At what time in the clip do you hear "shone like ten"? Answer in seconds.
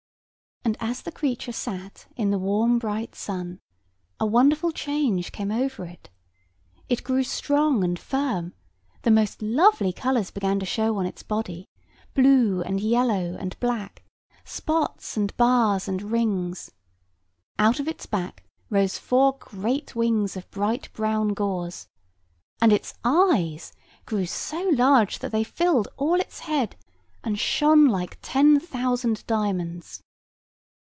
27.39-28.59